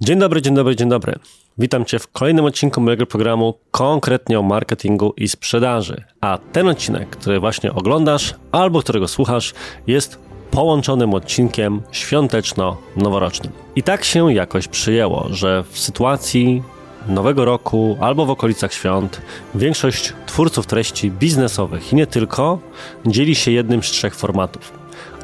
Dzień 0.00 0.18
dobry, 0.18 0.42
dzień 0.42 0.54
dobry, 0.54 0.76
dzień 0.76 0.88
dobry. 0.88 1.14
Witam 1.58 1.84
Cię 1.84 1.98
w 1.98 2.08
kolejnym 2.08 2.44
odcinku 2.44 2.80
mojego 2.80 3.06
programu 3.06 3.54
konkretnie 3.70 4.38
o 4.38 4.42
marketingu 4.42 5.14
i 5.16 5.28
sprzedaży. 5.28 6.04
A 6.20 6.38
ten 6.52 6.68
odcinek, 6.68 7.10
który 7.10 7.40
właśnie 7.40 7.72
oglądasz 7.72 8.34
albo 8.52 8.80
którego 8.80 9.08
słuchasz, 9.08 9.54
jest 9.86 10.18
połączonym 10.50 11.14
odcinkiem 11.14 11.82
świąteczno-noworocznym. 11.92 13.52
I 13.76 13.82
tak 13.82 14.04
się 14.04 14.32
jakoś 14.32 14.68
przyjęło, 14.68 15.26
że 15.30 15.64
w 15.70 15.78
sytuacji 15.78 16.62
nowego 17.08 17.44
roku 17.44 17.96
albo 18.00 18.26
w 18.26 18.30
okolicach 18.30 18.72
świąt 18.72 19.20
większość 19.54 20.12
twórców 20.26 20.66
treści 20.66 21.10
biznesowych 21.10 21.92
i 21.92 21.96
nie 21.96 22.06
tylko 22.06 22.58
dzieli 23.06 23.34
się 23.34 23.50
jednym 23.50 23.82
z 23.82 23.86
trzech 23.86 24.14
formatów. 24.14 24.72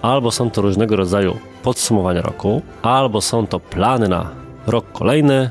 Albo 0.03 0.31
są 0.31 0.51
to 0.51 0.63
różnego 0.63 0.97
rodzaju 0.97 1.39
podsumowania 1.63 2.23
roku, 2.23 2.63
albo 2.83 3.21
są 3.21 3.47
to 3.47 3.61
plany 3.61 4.09
na 4.09 4.43
rok 4.67 4.93
kolejny, 4.93 5.51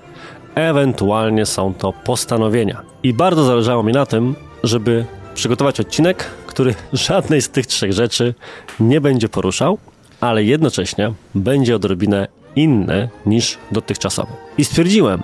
ewentualnie 0.56 1.46
są 1.46 1.74
to 1.74 1.94
postanowienia. 1.94 2.82
I 3.04 3.14
bardzo 3.14 3.44
zależało 3.44 3.84
mi 3.84 3.94
na 3.94 4.06
tym, 4.06 4.36
żeby 4.64 5.06
przygotować 5.34 5.80
odcinek, 5.80 6.24
który 6.48 6.76
żadnej 6.94 7.42
z 7.42 7.50
tych 7.50 7.68
trzech 7.68 7.94
rzeczy 7.94 8.34
nie 8.80 9.02
będzie 9.02 9.30
poruszał, 9.30 9.78
ale 10.22 10.44
jednocześnie 10.44 11.14
będzie 11.36 11.76
odrobinę 11.76 12.28
inny 12.56 13.10
niż 13.26 13.58
dotychczasowy. 13.72 14.32
I 14.58 14.66
stwierdziłem, 14.66 15.22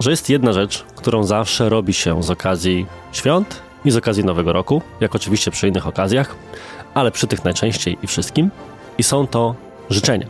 że 0.00 0.10
jest 0.10 0.30
jedna 0.30 0.52
rzecz, 0.52 0.84
którą 0.96 1.24
zawsze 1.24 1.68
robi 1.68 1.92
się 1.92 2.22
z 2.22 2.30
okazji 2.30 2.86
świąt 3.12 3.62
i 3.84 3.90
z 3.90 3.96
okazji 3.96 4.24
Nowego 4.24 4.52
Roku, 4.52 4.82
jak 5.00 5.14
oczywiście 5.14 5.50
przy 5.50 5.68
innych 5.68 5.86
okazjach, 5.86 6.36
ale 6.94 7.10
przy 7.10 7.26
tych 7.26 7.44
najczęściej 7.44 7.98
i 8.02 8.06
wszystkim, 8.06 8.50
i 8.98 9.02
są 9.02 9.26
to 9.26 9.54
życzenia. 9.90 10.26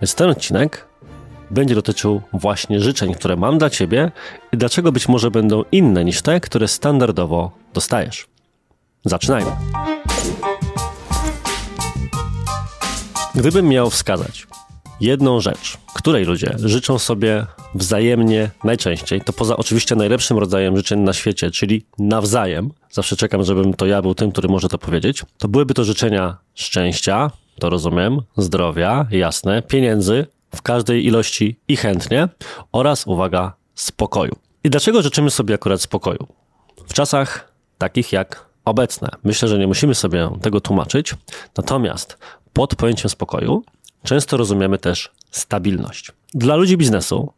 Więc 0.00 0.14
ten 0.14 0.30
odcinek 0.30 0.86
będzie 1.50 1.74
dotyczył 1.74 2.22
właśnie 2.32 2.80
życzeń, 2.80 3.14
które 3.14 3.36
mam 3.36 3.58
dla 3.58 3.70
Ciebie 3.70 4.12
i 4.52 4.56
dlaczego 4.56 4.92
być 4.92 5.08
może 5.08 5.30
będą 5.30 5.64
inne 5.72 6.04
niż 6.04 6.22
te, 6.22 6.40
które 6.40 6.68
standardowo 6.68 7.50
dostajesz. 7.74 8.26
Zaczynajmy. 9.04 9.50
Gdybym 13.34 13.68
miał 13.68 13.90
wskazać 13.90 14.46
jedną 15.00 15.40
rzecz, 15.40 15.78
której 15.94 16.24
ludzie 16.24 16.54
życzą 16.58 16.98
sobie 16.98 17.46
wzajemnie 17.74 18.50
najczęściej, 18.64 19.20
to 19.20 19.32
poza 19.32 19.56
oczywiście 19.56 19.96
najlepszym 19.96 20.38
rodzajem 20.38 20.76
życzeń 20.76 21.00
na 21.00 21.12
świecie, 21.12 21.50
czyli 21.50 21.84
nawzajem, 21.98 22.70
zawsze 22.90 23.16
czekam, 23.16 23.44
żebym 23.44 23.74
to 23.74 23.86
ja 23.86 24.02
był 24.02 24.14
tym, 24.14 24.32
który 24.32 24.48
może 24.48 24.68
to 24.68 24.78
powiedzieć, 24.78 25.22
to 25.38 25.48
byłyby 25.48 25.74
to 25.74 25.84
życzenia 25.84 26.36
szczęścia, 26.54 27.30
to 27.58 27.70
rozumiem, 27.70 28.20
zdrowia, 28.36 29.06
jasne, 29.10 29.62
pieniędzy, 29.62 30.26
w 30.54 30.62
każdej 30.62 31.06
ilości 31.06 31.60
i 31.68 31.76
chętnie 31.76 32.28
oraz, 32.72 33.06
uwaga, 33.06 33.52
spokoju. 33.74 34.36
I 34.64 34.70
dlaczego 34.70 35.02
życzymy 35.02 35.30
sobie 35.30 35.54
akurat 35.54 35.82
spokoju? 35.82 36.26
W 36.86 36.92
czasach 36.92 37.52
takich 37.78 38.12
jak 38.12 38.46
obecne. 38.64 39.08
Myślę, 39.24 39.48
że 39.48 39.58
nie 39.58 39.66
musimy 39.66 39.94
sobie 39.94 40.30
tego 40.42 40.60
tłumaczyć, 40.60 41.14
natomiast 41.56 42.18
pod 42.52 42.74
pojęciem 42.74 43.10
spokoju 43.10 43.64
często 44.02 44.36
rozumiemy 44.36 44.78
też 44.78 45.12
stabilność. 45.30 46.12
Dla 46.34 46.56
ludzi 46.56 46.76
biznesu 46.76 47.32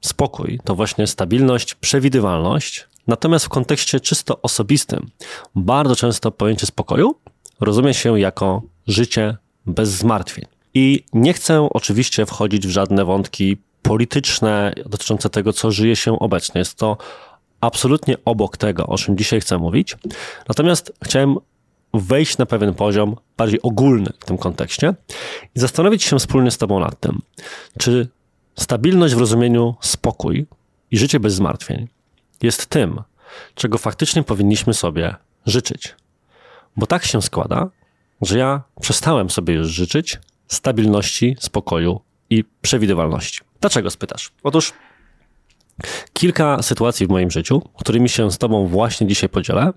spokój 0.00 0.60
to 0.64 0.74
właśnie 0.74 1.06
stabilność, 1.06 1.74
przewidywalność, 1.74 2.88
natomiast 3.06 3.44
w 3.44 3.48
kontekście 3.48 4.00
czysto 4.00 4.42
osobistym 4.42 5.10
bardzo 5.54 5.96
często 5.96 6.30
pojęcie 6.30 6.66
spokoju 6.66 7.14
rozumie 7.60 7.94
się 7.94 8.20
jako 8.20 8.62
życie 8.86 9.36
bez 9.66 9.90
zmartwień. 9.90 10.44
I 10.74 11.04
nie 11.12 11.32
chcę 11.32 11.68
oczywiście 11.72 12.26
wchodzić 12.26 12.66
w 12.66 12.70
żadne 12.70 13.04
wątki 13.04 13.56
polityczne 13.82 14.72
dotyczące 14.86 15.30
tego, 15.30 15.52
co 15.52 15.70
żyje 15.70 15.96
się 15.96 16.18
obecnie. 16.18 16.58
Jest 16.58 16.74
to 16.74 16.96
absolutnie 17.60 18.16
obok 18.24 18.56
tego, 18.56 18.86
o 18.86 18.98
czym 18.98 19.16
dzisiaj 19.18 19.40
chcę 19.40 19.58
mówić. 19.58 19.96
Natomiast 20.48 20.92
chciałem 21.04 21.36
wejść 21.94 22.38
na 22.38 22.46
pewien 22.46 22.74
poziom 22.74 23.16
bardziej 23.36 23.62
ogólny 23.62 24.12
w 24.20 24.24
tym 24.24 24.38
kontekście 24.38 24.94
i 25.54 25.60
zastanowić 25.60 26.02
się 26.02 26.18
wspólnie 26.18 26.50
z 26.50 26.58
Tobą 26.58 26.80
nad 26.80 27.00
tym, 27.00 27.22
czy 27.78 28.08
stabilność 28.56 29.14
w 29.14 29.18
rozumieniu 29.18 29.74
spokój 29.80 30.46
i 30.90 30.98
życie 30.98 31.20
bez 31.20 31.34
zmartwień 31.34 31.88
jest 32.42 32.66
tym, 32.66 33.02
czego 33.54 33.78
faktycznie 33.78 34.22
powinniśmy 34.22 34.74
sobie 34.74 35.14
życzyć. 35.46 35.94
Bo 36.76 36.86
tak 36.86 37.04
się 37.04 37.22
składa, 37.22 37.70
że 38.22 38.38
ja 38.38 38.62
przestałem 38.80 39.30
sobie 39.30 39.54
już 39.54 39.68
życzyć, 39.68 40.18
stabilności, 40.50 41.36
spokoju 41.40 42.00
i 42.30 42.44
przewidywalności. 42.62 43.40
Dlaczego 43.60 43.90
spytasz? 43.90 44.32
Otóż 44.42 44.72
kilka 46.12 46.62
sytuacji 46.62 47.06
w 47.06 47.10
moim 47.10 47.30
życiu, 47.30 47.62
którymi 47.78 48.08
się 48.08 48.30
z 48.30 48.38
Tobą 48.38 48.66
właśnie 48.66 49.06
dzisiaj 49.06 49.28
podzielę, 49.28 49.72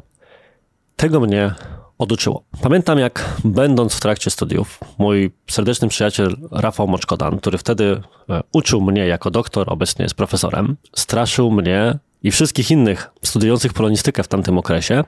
tego 0.95 1.19
mnie 1.19 1.53
oduczyło. 1.97 2.43
Pamiętam, 2.61 2.99
jak 2.99 3.29
będąc 3.43 3.95
w 3.95 3.99
trakcie 3.99 4.29
studiów, 4.29 4.79
mój 4.97 5.31
serdeczny 5.49 5.87
przyjaciel 5.87 6.35
Rafał 6.51 6.87
Moczkodan, 6.87 7.37
który 7.39 7.57
wtedy 7.57 8.01
e, 8.29 8.41
uczył 8.53 8.81
mnie 8.81 9.07
jako 9.07 9.31
doktor, 9.31 9.73
obecnie 9.73 10.03
jest 10.03 10.15
profesorem, 10.15 10.77
straszył 10.95 11.51
mnie 11.51 11.99
i 12.23 12.31
wszystkich 12.31 12.71
innych 12.71 13.09
studiujących 13.21 13.73
polonistykę 13.73 14.23
w 14.23 14.27
tamtym 14.27 14.57
okresie, 14.57 15.03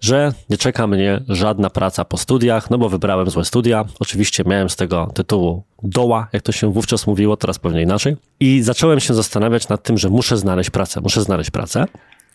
że 0.00 0.32
nie 0.50 0.56
czeka 0.56 0.86
mnie 0.86 1.20
żadna 1.28 1.70
praca 1.70 2.04
po 2.04 2.16
studiach, 2.16 2.70
no 2.70 2.78
bo 2.78 2.88
wybrałem 2.88 3.30
złe 3.30 3.44
studia. 3.44 3.84
Oczywiście 4.00 4.44
miałem 4.46 4.70
z 4.70 4.76
tego 4.76 5.10
tytułu 5.14 5.62
doła, 5.82 6.28
jak 6.32 6.42
to 6.42 6.52
się 6.52 6.72
wówczas 6.72 7.06
mówiło, 7.06 7.36
teraz 7.36 7.58
pewnie 7.58 7.82
inaczej. 7.82 8.16
I 8.40 8.62
zacząłem 8.62 9.00
się 9.00 9.14
zastanawiać 9.14 9.68
nad 9.68 9.82
tym, 9.82 9.98
że 9.98 10.10
muszę 10.10 10.36
znaleźć 10.36 10.70
pracę, 10.70 11.00
muszę 11.00 11.22
znaleźć 11.22 11.50
pracę. 11.50 11.84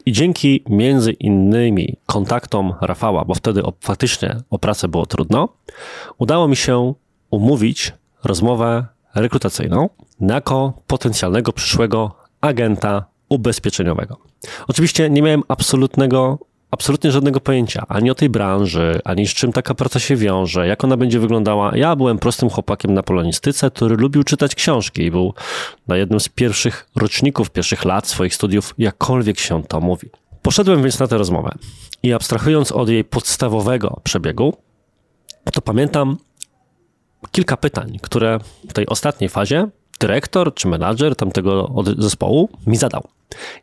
I 0.06 0.12
dzięki 0.12 0.64
między 0.70 1.12
innymi 1.12 1.98
kontaktom 2.06 2.74
Rafała, 2.82 3.26
bo 3.26 3.34
wtedy 3.34 3.64
o, 3.64 3.74
faktycznie 3.82 4.38
o 4.50 4.60
pracę 4.60 4.88
było 4.88 5.06
trudno, 5.06 5.50
udało 6.18 6.48
mi 6.48 6.56
się 6.56 6.94
umówić 7.30 7.94
rozmowę 8.24 8.86
rekrutacyjną 9.16 9.90
jako 10.20 10.74
potencjalnego 10.88 11.54
przyszłego 11.54 12.16
agenta 12.42 13.06
ubezpieczeniowego. 13.30 14.18
Oczywiście 14.68 15.10
nie 15.10 15.22
miałem 15.22 15.44
absolutnego 15.48 16.40
absolutnie 16.72 17.12
żadnego 17.12 17.40
pojęcia 17.40 17.86
ani 17.88 18.12
o 18.12 18.16
tej 18.16 18.30
branży, 18.30 19.00
ani 19.04 19.28
z 19.28 19.34
czym 19.34 19.54
taka 19.54 19.74
praca 19.74 20.00
się 20.00 20.16
wiąże, 20.16 20.68
jak 20.68 20.84
ona 20.84 20.98
będzie 20.98 21.20
wyglądała. 21.20 21.78
Ja 21.78 21.96
byłem 21.96 22.20
prostym 22.20 22.50
chłopakiem 22.50 22.94
na 22.94 23.04
polonistyce, 23.04 23.72
który 23.72 23.96
lubił 23.96 24.24
czytać 24.24 24.56
książki 24.56 25.02
i 25.02 25.12
był 25.12 25.34
na 25.88 25.98
jednym 25.98 26.20
z 26.20 26.30
pierwszych 26.30 26.88
roczników, 26.96 27.50
pierwszych 27.50 27.86
lat 27.86 28.08
swoich 28.08 28.36
studiów, 28.36 28.74
jakkolwiek 28.78 29.40
się 29.40 29.64
to 29.64 29.82
mówi. 29.82 30.10
Poszedłem 30.42 30.84
więc 30.84 31.00
na 31.00 31.08
tę 31.08 31.18
rozmowę 31.18 31.52
i 32.04 32.14
abstrahując 32.14 32.72
od 32.72 32.90
jej 32.90 33.04
podstawowego 33.04 34.02
przebiegu, 34.04 34.58
to 35.54 35.62
pamiętam 35.62 36.18
kilka 37.32 37.58
pytań, 37.58 38.00
które 38.02 38.40
w 38.70 38.74
tej 38.74 38.88
ostatniej 38.88 39.30
fazie 39.30 39.68
dyrektor 40.00 40.54
czy 40.54 40.68
menadżer 40.68 41.16
tamtego 41.16 41.74
zespołu 41.98 42.50
mi 42.68 42.78
zadał. 42.78 43.15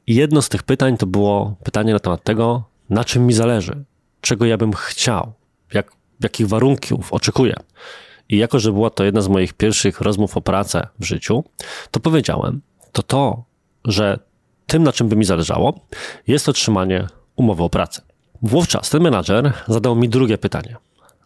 I 0.06 0.14
jedno 0.14 0.42
z 0.42 0.48
tych 0.48 0.62
pytań 0.62 0.96
to 0.96 1.06
było 1.06 1.56
pytanie 1.64 1.92
na 1.92 1.98
temat 1.98 2.24
tego, 2.24 2.64
na 2.90 3.04
czym 3.04 3.26
mi 3.26 3.32
zależy, 3.32 3.84
czego 4.20 4.44
ja 4.44 4.56
bym 4.56 4.72
chciał, 4.72 5.32
jak, 5.74 5.92
jakich 6.20 6.48
warunków 6.48 7.12
oczekuję. 7.12 7.54
I 8.28 8.36
jako, 8.36 8.58
że 8.58 8.72
była 8.72 8.90
to 8.90 9.04
jedna 9.04 9.20
z 9.20 9.28
moich 9.28 9.52
pierwszych 9.52 10.00
rozmów 10.00 10.36
o 10.36 10.40
pracę 10.40 10.86
w 11.00 11.04
życiu, 11.04 11.44
to 11.90 12.00
powiedziałem, 12.00 12.60
to 12.92 13.02
to, 13.02 13.44
że 13.84 14.18
tym, 14.66 14.82
na 14.82 14.92
czym 14.92 15.08
by 15.08 15.16
mi 15.16 15.24
zależało, 15.24 15.80
jest 16.26 16.48
otrzymanie 16.48 17.06
umowy 17.36 17.62
o 17.62 17.70
pracę. 17.70 18.02
Wówczas 18.42 18.90
ten 18.90 19.02
menadżer 19.02 19.52
zadał 19.68 19.96
mi 19.96 20.08
drugie 20.08 20.38
pytanie. 20.38 20.76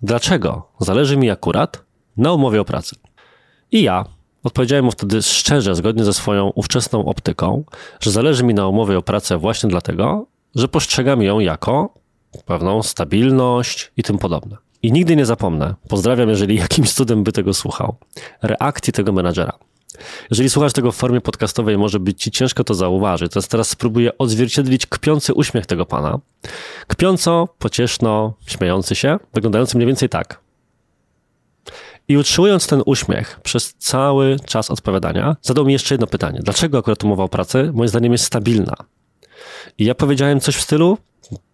Dlaczego 0.02 0.68
zależy 0.80 1.16
mi 1.16 1.30
akurat 1.30 1.82
na 2.16 2.32
umowie 2.32 2.60
o 2.60 2.64
pracę? 2.64 2.96
I 3.72 3.82
ja 3.82 4.04
odpowiedziałem 4.44 4.84
mu 4.84 4.90
wtedy 4.90 5.22
szczerze, 5.22 5.74
zgodnie 5.74 6.04
ze 6.04 6.12
swoją 6.12 6.48
ówczesną 6.48 7.04
optyką, 7.04 7.64
że 8.00 8.10
zależy 8.10 8.44
mi 8.44 8.54
na 8.54 8.66
umowie 8.66 8.98
o 8.98 9.02
pracę 9.02 9.38
właśnie 9.38 9.70
dlatego, 9.70 10.26
że 10.54 10.68
postrzegam 10.68 11.22
ją 11.22 11.40
jako 11.40 11.94
pewną 12.44 12.82
stabilność 12.82 13.92
i 13.96 14.02
tym 14.02 14.18
podobne. 14.18 14.56
I 14.82 14.92
nigdy 14.92 15.16
nie 15.16 15.26
zapomnę, 15.26 15.74
pozdrawiam, 15.88 16.28
jeżeli 16.28 16.56
jakimś 16.56 16.92
cudem 16.92 17.24
by 17.24 17.32
tego 17.32 17.54
słuchał, 17.54 17.96
reakcji 18.42 18.92
tego 18.92 19.12
menadżera. 19.12 19.58
Jeżeli 20.30 20.50
słuchasz 20.50 20.72
tego 20.72 20.92
w 20.92 20.96
formie 20.96 21.20
podcastowej, 21.20 21.78
może 21.78 22.00
być 22.00 22.22
ci 22.22 22.30
ciężko 22.30 22.64
to 22.64 22.74
zauważyć. 22.74 23.32
Teraz 23.48 23.68
spróbuję 23.68 24.18
odzwierciedlić 24.18 24.86
kpiący 24.86 25.34
uśmiech 25.34 25.66
tego 25.66 25.86
pana. 25.86 26.18
Kpiąco, 26.86 27.48
pocieszno, 27.58 28.34
śmiejący 28.46 28.94
się, 28.94 29.18
wyglądający 29.34 29.76
mniej 29.76 29.86
więcej 29.86 30.08
tak. 30.08 30.45
I 32.08 32.16
utrzymując 32.16 32.66
ten 32.66 32.82
uśmiech 32.86 33.40
przez 33.42 33.74
cały 33.74 34.36
czas 34.46 34.70
odpowiadania, 34.70 35.36
zadał 35.42 35.64
mi 35.64 35.72
jeszcze 35.72 35.94
jedno 35.94 36.06
pytanie. 36.06 36.40
Dlaczego 36.42 36.78
akurat 36.78 37.04
umowa 37.04 37.24
o 37.24 37.28
pracę 37.28 37.72
moim 37.72 37.88
zdaniem 37.88 38.12
jest 38.12 38.24
stabilna? 38.24 38.74
I 39.78 39.84
ja 39.84 39.94
powiedziałem 39.94 40.40
coś 40.40 40.56
w 40.56 40.60
stylu, 40.60 40.98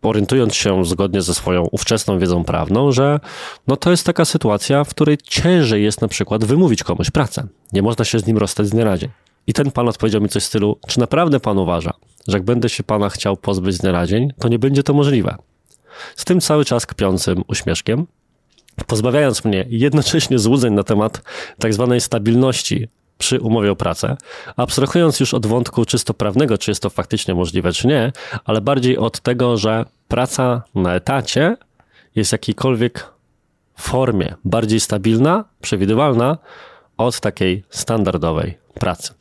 orientując 0.02 0.54
się 0.54 0.84
zgodnie 0.84 1.22
ze 1.22 1.34
swoją 1.34 1.62
ówczesną 1.62 2.18
wiedzą 2.18 2.44
prawną, 2.44 2.92
że 2.92 3.20
no 3.66 3.76
to 3.76 3.90
jest 3.90 4.06
taka 4.06 4.24
sytuacja, 4.24 4.84
w 4.84 4.88
której 4.88 5.18
ciężej 5.18 5.82
jest 5.82 6.00
na 6.00 6.08
przykład 6.08 6.44
wymówić 6.44 6.82
komuś 6.82 7.10
pracę. 7.10 7.46
Nie 7.72 7.82
można 7.82 8.04
się 8.04 8.18
z 8.18 8.26
nim 8.26 8.38
rozstać 8.38 8.66
z 8.66 8.70
dnia 8.70 8.84
na 8.84 8.98
dzień. 8.98 9.10
I 9.46 9.52
ten 9.52 9.70
pan 9.70 9.88
odpowiedział 9.88 10.20
mi 10.20 10.28
coś 10.28 10.42
w 10.42 10.46
stylu, 10.46 10.78
czy 10.86 11.00
naprawdę 11.00 11.40
pan 11.40 11.58
uważa, 11.58 11.92
że 12.28 12.36
jak 12.36 12.44
będę 12.44 12.68
się 12.68 12.82
pana 12.82 13.08
chciał 13.08 13.36
pozbyć 13.36 13.74
z 13.74 13.78
dnia 13.78 13.92
na 13.92 14.06
dzień, 14.06 14.32
to 14.38 14.48
nie 14.48 14.58
będzie 14.58 14.82
to 14.82 14.94
możliwe. 14.94 15.36
Z 16.16 16.24
tym 16.24 16.40
cały 16.40 16.64
czas 16.64 16.86
kpiącym 16.86 17.44
uśmieszkiem, 17.48 18.06
pozbawiając 18.86 19.44
mnie 19.44 19.64
jednocześnie 19.68 20.38
złudzeń 20.38 20.74
na 20.74 20.82
temat 20.82 21.22
tak 21.58 21.74
zwanej 21.74 22.00
stabilności 22.00 22.88
przy 23.18 23.40
umowie 23.40 23.72
o 23.72 23.76
pracę, 23.76 24.16
abstrahując 24.56 25.20
już 25.20 25.34
od 25.34 25.46
wątku 25.46 25.84
czysto 25.84 26.14
prawnego, 26.14 26.58
czy 26.58 26.70
jest 26.70 26.82
to 26.82 26.90
faktycznie 26.90 27.34
możliwe, 27.34 27.72
czy 27.72 27.86
nie, 27.86 28.12
ale 28.44 28.60
bardziej 28.60 28.98
od 28.98 29.20
tego, 29.20 29.56
że 29.56 29.84
praca 30.08 30.62
na 30.74 30.94
etacie 30.94 31.56
jest 32.14 32.30
w 32.30 32.32
jakiejkolwiek 32.32 33.12
formie 33.76 34.34
bardziej 34.44 34.80
stabilna, 34.80 35.44
przewidywalna 35.60 36.38
od 36.96 37.20
takiej 37.20 37.64
standardowej 37.70 38.58
pracy. 38.74 39.12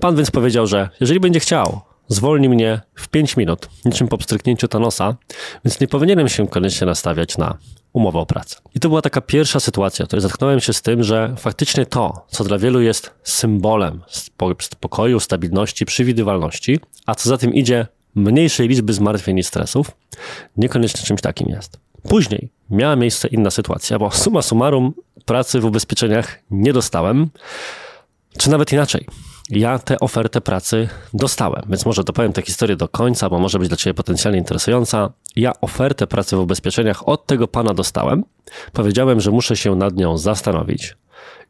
Pan 0.00 0.16
więc 0.16 0.30
powiedział, 0.30 0.66
że 0.66 0.88
jeżeli 1.00 1.20
będzie 1.20 1.40
chciał, 1.40 1.80
zwolni 2.12 2.48
mnie 2.48 2.80
w 2.94 3.08
5 3.08 3.36
minut, 3.36 3.68
niczym 3.84 4.08
po 4.08 4.18
pstryknięciu 4.18 4.68
Thanosa, 4.68 5.16
więc 5.64 5.80
nie 5.80 5.88
powinienem 5.88 6.28
się 6.28 6.48
koniecznie 6.48 6.86
nastawiać 6.86 7.38
na 7.38 7.58
umowę 7.92 8.18
o 8.18 8.26
pracę. 8.26 8.56
I 8.74 8.80
to 8.80 8.88
była 8.88 9.02
taka 9.02 9.20
pierwsza 9.20 9.60
sytuacja, 9.60 10.04
w 10.04 10.08
której 10.08 10.22
zetknąłem 10.22 10.60
się 10.60 10.72
z 10.72 10.82
tym, 10.82 11.02
że 11.02 11.34
faktycznie 11.38 11.86
to, 11.86 12.26
co 12.28 12.44
dla 12.44 12.58
wielu 12.58 12.80
jest 12.80 13.10
symbolem 13.22 14.00
spokoju, 14.60 15.20
stabilności, 15.20 15.84
przewidywalności, 15.86 16.80
a 17.06 17.14
co 17.14 17.28
za 17.28 17.38
tym 17.38 17.54
idzie 17.54 17.86
mniejszej 18.14 18.68
liczby 18.68 18.92
zmartwień 18.92 19.38
i 19.38 19.42
stresów, 19.42 19.90
niekoniecznie 20.56 21.02
czymś 21.02 21.20
takim 21.20 21.48
jest. 21.48 21.80
Później 22.08 22.48
miała 22.70 22.96
miejsce 22.96 23.28
inna 23.28 23.50
sytuacja, 23.50 23.98
bo 23.98 24.10
suma 24.10 24.42
summarum 24.42 24.94
pracy 25.24 25.60
w 25.60 25.64
ubezpieczeniach 25.64 26.38
nie 26.50 26.72
dostałem, 26.72 27.30
czy 28.38 28.50
nawet 28.50 28.72
inaczej. 28.72 29.06
Ja 29.54 29.78
tę 29.78 30.00
ofertę 30.00 30.40
pracy 30.40 30.88
dostałem, 31.14 31.62
więc 31.68 31.86
może 31.86 32.04
dopowiem 32.04 32.32
tę 32.32 32.42
historię 32.42 32.76
do 32.76 32.88
końca, 32.88 33.28
bo 33.28 33.38
może 33.38 33.58
być 33.58 33.68
dla 33.68 33.76
Ciebie 33.76 33.94
potencjalnie 33.94 34.38
interesująca. 34.38 35.12
Ja 35.36 35.52
ofertę 35.60 36.06
pracy 36.06 36.36
w 36.36 36.40
ubezpieczeniach 36.40 37.08
od 37.08 37.26
tego 37.26 37.48
pana 37.48 37.74
dostałem. 37.74 38.24
Powiedziałem, 38.72 39.20
że 39.20 39.30
muszę 39.30 39.56
się 39.56 39.74
nad 39.74 39.96
nią 39.96 40.18
zastanowić. 40.18 40.96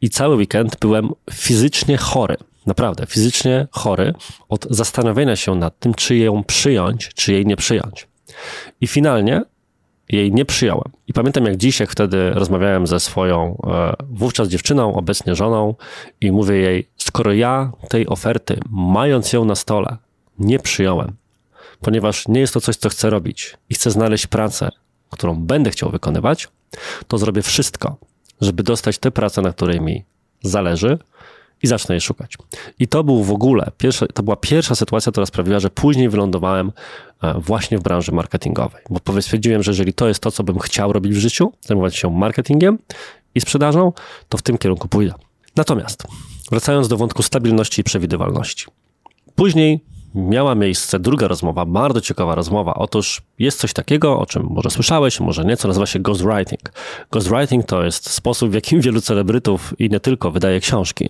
I 0.01 0.11
cały 0.11 0.37
weekend 0.37 0.77
byłem 0.81 1.11
fizycznie 1.31 1.97
chory. 1.97 2.37
Naprawdę, 2.67 3.07
fizycznie 3.07 3.67
chory 3.71 4.15
od 4.49 4.67
zastanowienia 4.71 5.37
się 5.37 5.55
nad 5.55 5.79
tym, 5.79 5.95
czy 5.95 6.17
ją 6.17 6.45
przyjąć, 6.45 7.09
czy 7.15 7.33
jej 7.33 7.47
nie 7.47 7.57
przyjąć. 7.57 8.09
I 8.81 8.87
finalnie 8.87 9.43
jej 10.13 10.33
nie 10.33 10.45
przyjąłem. 10.45 10.93
I 11.09 11.13
pamiętam 11.13 11.45
jak 11.45 11.57
dziś, 11.57 11.81
jak 11.81 11.91
wtedy 11.91 12.31
rozmawiałem 12.31 12.87
ze 12.87 13.01
swoją 13.01 13.63
e, 13.67 13.93
wówczas 14.09 14.49
dziewczyną, 14.49 14.95
obecnie 14.95 15.35
żoną 15.35 15.75
i 16.21 16.33
mówię 16.33 16.57
jej, 16.57 16.89
skoro 16.97 17.33
ja 17.33 17.73
tej 17.89 18.07
oferty, 18.07 18.61
mając 18.71 19.33
ją 19.33 19.45
na 19.45 19.55
stole, 19.55 19.97
nie 20.39 20.59
przyjąłem, 20.59 21.13
ponieważ 21.81 22.29
nie 22.29 22.41
jest 22.41 22.55
to 22.55 22.61
coś, 22.61 22.77
co 22.77 22.89
chcę 22.89 23.11
robić 23.11 23.57
i 23.71 23.75
chcę 23.75 23.91
znaleźć 23.91 24.27
pracę, 24.27 24.69
którą 25.11 25.35
będę 25.35 25.71
chciał 25.71 25.91
wykonywać, 25.91 26.49
to 27.09 27.19
zrobię 27.19 27.43
wszystko, 27.43 27.97
żeby 28.41 28.63
dostać 28.63 28.99
tę 28.99 29.11
pracę, 29.11 29.43
na 29.43 29.53
której 29.53 29.81
mi 29.81 30.05
zależy, 30.43 30.99
i 31.63 31.67
zacznę 31.67 31.95
je 31.95 32.01
szukać. 32.01 32.37
I 32.79 32.89
to 32.89 33.05
był 33.05 33.25
w 33.25 33.31
ogóle, 33.31 33.71
pierwsza, 33.79 34.07
to 34.07 34.23
była 34.23 34.37
pierwsza 34.37 34.75
sytuacja, 34.75 35.13
która 35.13 35.27
sprawiła, 35.27 35.61
że 35.61 35.71
później 35.71 36.09
wylądowałem 36.09 36.73
e, 37.23 37.35
właśnie 37.41 37.79
w 37.79 37.83
branży 37.83 38.13
marketingowej, 38.13 38.83
bo 38.91 39.23
stwierdziłem, 39.23 39.63
że 39.63 39.71
jeżeli 39.71 39.93
to 39.93 40.09
jest 40.09 40.21
to, 40.21 40.31
co 40.31 40.45
bym 40.45 40.59
chciał 40.59 40.93
robić 40.93 41.13
w 41.13 41.19
życiu, 41.19 41.53
zajmować 41.61 41.97
się 41.97 42.11
marketingiem 42.11 42.79
i 43.35 43.41
sprzedażą, 43.41 43.93
to 44.29 44.39
w 44.39 44.43
tym 44.43 44.59
kierunku 44.59 44.89
pójdę. 44.89 45.15
Natomiast 45.57 46.03
wracając 46.51 46.89
do 46.89 46.97
wątku 46.97 47.23
stabilności 47.23 47.81
i 47.81 47.85
przewidywalności. 47.85 48.67
Później 49.35 49.85
miała 50.15 50.55
miejsce 50.55 50.99
druga 50.99 51.29
rozmowa, 51.29 51.67
bardzo 51.67 52.01
ciekawa 52.01 52.35
rozmowa. 52.35 52.75
Otóż 52.75 53.23
jest 53.39 53.59
coś 53.59 53.73
takiego, 53.73 54.19
o 54.19 54.27
czym 54.27 54.47
może 54.51 54.71
słyszałeś, 54.71 55.21
może 55.21 55.45
nie, 55.45 55.57
co 55.57 55.69
nazywa 55.69 55.87
się 55.87 55.99
ghostwriting. 55.99 56.73
Ghostwriting 57.13 57.67
to 57.67 57.85
jest 57.85 58.11
sposób, 58.11 58.51
w 58.51 58.55
jakim 58.55 58.81
wielu 58.81 59.01
celebrytów 59.01 59.75
i 59.79 59.91
nie 59.91 60.01
tylko 60.01 60.31
wydaje 60.31 60.61
książki 60.61 61.09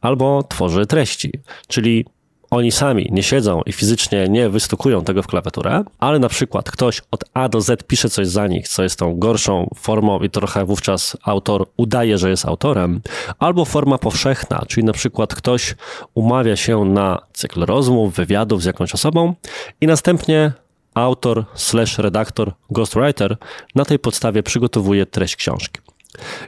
albo 0.00 0.42
tworzy 0.42 0.86
treści, 0.86 1.32
czyli 1.68 2.04
oni 2.52 2.72
sami 2.72 3.08
nie 3.10 3.22
siedzą 3.22 3.62
i 3.66 3.72
fizycznie 3.72 4.28
nie 4.28 4.48
wystukują 4.48 5.04
tego 5.04 5.22
w 5.22 5.26
klawiaturę, 5.26 5.84
ale 5.98 6.18
na 6.18 6.28
przykład 6.28 6.70
ktoś 6.70 7.02
od 7.10 7.24
A 7.34 7.48
do 7.48 7.60
Z 7.60 7.82
pisze 7.82 8.08
coś 8.10 8.28
za 8.28 8.46
nich, 8.46 8.68
co 8.68 8.82
jest 8.82 8.98
tą 8.98 9.18
gorszą 9.18 9.70
formą 9.76 10.20
i 10.20 10.30
trochę 10.30 10.64
wówczas 10.64 11.16
autor 11.22 11.66
udaje, 11.76 12.18
że 12.18 12.30
jest 12.30 12.46
autorem, 12.46 13.00
albo 13.38 13.64
forma 13.64 13.98
powszechna, 13.98 14.64
czyli 14.68 14.84
na 14.84 14.92
przykład 14.92 15.34
ktoś 15.34 15.74
umawia 16.14 16.56
się 16.56 16.84
na 16.84 17.18
cykl 17.32 17.64
rozmów, 17.64 18.14
wywiadów 18.14 18.62
z 18.62 18.64
jakąś 18.64 18.94
osobą 18.94 19.34
i 19.80 19.86
następnie 19.86 20.52
autor 20.94 21.44
slash 21.54 21.98
redaktor, 21.98 22.52
ghostwriter 22.70 23.36
na 23.74 23.84
tej 23.84 23.98
podstawie 23.98 24.42
przygotowuje 24.42 25.06
treść 25.06 25.36
książki. 25.36 25.80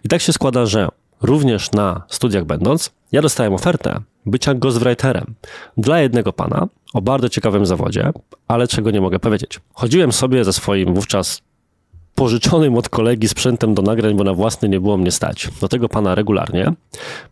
I 0.04 0.08
tak 0.08 0.20
się 0.20 0.32
składa, 0.32 0.66
że 0.66 0.88
również 1.22 1.72
na 1.72 2.02
studiach 2.08 2.44
będąc, 2.44 2.90
ja 3.12 3.22
dostałem 3.22 3.54
ofertę 3.54 4.00
bycia 4.26 4.55
ghostwriterem 4.55 5.35
dla 5.76 6.00
jednego 6.00 6.32
pana 6.32 6.69
o 6.94 7.03
bardzo 7.03 7.29
ciekawym 7.29 7.67
zawodzie, 7.67 8.12
ale 8.49 8.69
czego 8.69 8.91
nie 8.91 9.00
mogę 9.00 9.19
powiedzieć. 9.19 9.61
Chodziłem 9.75 10.12
sobie 10.12 10.44
ze 10.44 10.53
swoim 10.53 10.94
wówczas 10.94 11.43
pożyczonym 12.14 12.78
od 12.78 12.88
kolegi 12.88 13.28
sprzętem 13.28 13.75
do 13.75 13.82
nagrań, 13.82 14.14
bo 14.14 14.25
na 14.25 14.34
własny 14.34 14.69
nie 14.69 14.81
było 14.81 14.96
mnie 14.96 15.11
stać. 15.11 15.49
Do 15.61 15.69
tego 15.69 15.88
pana 15.88 16.14
regularnie. 16.14 16.72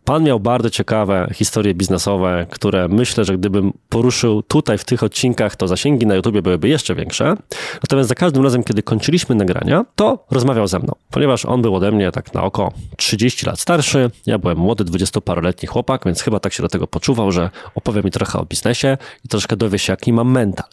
Pan 0.05 0.23
miał 0.23 0.39
bardzo 0.39 0.69
ciekawe 0.69 1.29
historie 1.33 1.73
biznesowe, 1.73 2.45
które 2.49 2.87
myślę, 2.87 3.25
że 3.25 3.37
gdybym 3.37 3.73
poruszył 3.89 4.43
tutaj 4.43 4.77
w 4.77 4.83
tych 4.83 5.03
odcinkach, 5.03 5.55
to 5.55 5.67
zasięgi 5.67 6.05
na 6.05 6.15
YouTubie 6.15 6.41
byłyby 6.41 6.69
jeszcze 6.69 6.95
większe. 6.95 7.35
Natomiast 7.73 8.09
za 8.09 8.15
każdym 8.15 8.43
razem, 8.43 8.63
kiedy 8.63 8.83
kończyliśmy 8.83 9.35
nagrania, 9.35 9.85
to 9.95 10.25
rozmawiał 10.31 10.67
ze 10.67 10.79
mną, 10.79 10.93
ponieważ 11.11 11.45
on 11.45 11.61
był 11.61 11.75
ode 11.75 11.91
mnie 11.91 12.11
tak 12.11 12.33
na 12.33 12.43
oko 12.43 12.71
30 12.97 13.45
lat 13.45 13.59
starszy. 13.59 14.11
Ja 14.25 14.37
byłem 14.37 14.57
młody, 14.57 14.83
dwudziestoparoletni 14.83 15.67
chłopak, 15.67 16.01
więc 16.05 16.21
chyba 16.21 16.39
tak 16.39 16.53
się 16.53 16.63
do 16.63 16.69
tego 16.69 16.87
poczuwał, 16.87 17.31
że 17.31 17.49
opowie 17.75 18.01
mi 18.01 18.11
trochę 18.11 18.39
o 18.39 18.45
biznesie 18.45 18.97
i 19.25 19.27
troszkę 19.27 19.57
dowie 19.57 19.79
się, 19.79 19.93
jaki 19.93 20.13
mam 20.13 20.31
mental. 20.31 20.65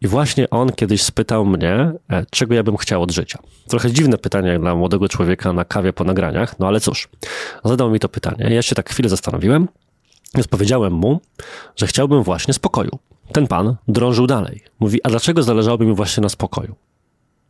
I 0.00 0.06
właśnie 0.06 0.50
on 0.50 0.72
kiedyś 0.72 1.02
spytał 1.02 1.46
mnie, 1.46 1.92
e, 2.10 2.26
czego 2.30 2.54
ja 2.54 2.62
bym 2.62 2.76
chciał 2.76 3.02
od 3.02 3.10
życia. 3.10 3.38
Trochę 3.68 3.92
dziwne 3.92 4.18
pytanie 4.18 4.58
dla 4.58 4.74
młodego 4.74 5.08
człowieka 5.08 5.52
na 5.52 5.64
kawie 5.64 5.92
po 5.92 6.04
nagraniach, 6.04 6.58
no 6.58 6.66
ale 6.66 6.80
cóż. 6.80 7.08
Zadał 7.64 7.90
mi 7.90 8.00
to 8.00 8.08
pytanie. 8.08 8.54
Ja 8.54 8.62
się 8.62 8.74
tak 8.74 8.90
chwilę 8.90 9.08
zastanowiłem, 9.08 9.68
więc 10.34 10.48
powiedziałem 10.48 10.92
mu, 10.92 11.20
że 11.76 11.86
chciałbym 11.86 12.22
właśnie 12.22 12.54
spokoju. 12.54 12.98
Ten 13.32 13.46
pan 13.46 13.76
drążył 13.88 14.26
dalej. 14.26 14.60
Mówi, 14.80 15.00
a 15.02 15.08
dlaczego 15.08 15.42
zależałoby 15.42 15.86
mi 15.86 15.94
właśnie 15.94 16.20
na 16.20 16.28
spokoju? 16.28 16.74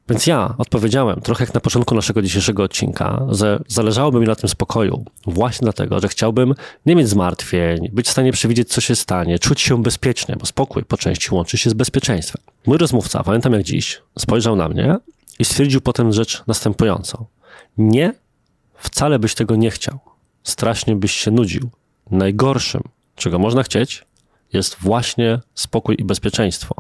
Więc 0.08 0.26
ja 0.26 0.54
odpowiedziałem, 0.58 1.20
trochę 1.20 1.44
jak 1.44 1.54
na 1.54 1.60
początku 1.60 1.94
naszego 1.94 2.22
dzisiejszego 2.22 2.62
odcinka, 2.62 3.26
że 3.28 3.62
zależałoby 3.68 4.20
mi 4.20 4.26
na 4.26 4.34
tym 4.34 4.48
spokoju, 4.48 5.04
właśnie 5.26 5.64
dlatego, 5.64 6.00
że 6.00 6.08
chciałbym 6.08 6.54
nie 6.86 6.96
mieć 6.96 7.08
zmartwień, 7.08 7.88
być 7.92 8.06
w 8.06 8.10
stanie 8.10 8.32
przewidzieć, 8.32 8.68
co 8.68 8.80
się 8.80 8.96
stanie, 8.96 9.38
czuć 9.38 9.60
się 9.60 9.82
bezpiecznie, 9.82 10.36
bo 10.36 10.46
spokój 10.46 10.84
po 10.84 10.96
części 10.96 11.34
łączy 11.34 11.58
się 11.58 11.70
z 11.70 11.74
bezpieczeństwem. 11.74 12.42
Mój 12.66 12.78
rozmówca, 12.78 13.22
pamiętam 13.22 13.52
jak 13.52 13.62
dziś, 13.62 14.02
spojrzał 14.18 14.56
na 14.56 14.68
mnie 14.68 14.96
i 15.38 15.44
stwierdził 15.44 15.80
potem 15.80 16.12
rzecz 16.12 16.42
następującą. 16.46 17.26
Nie, 17.78 18.12
wcale 18.76 19.18
byś 19.18 19.34
tego 19.34 19.56
nie 19.56 19.70
chciał. 19.70 19.98
Strasznie 20.42 20.96
byś 20.96 21.12
się 21.12 21.30
nudził. 21.30 21.70
Najgorszym, 22.10 22.82
czego 23.16 23.38
można 23.38 23.62
chcieć, 23.62 24.04
jest 24.52 24.76
właśnie 24.80 25.40
spokój 25.54 25.96
i 25.98 26.04
bezpieczeństwo. 26.04 26.74